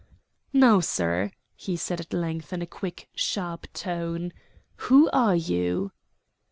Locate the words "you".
5.35-5.91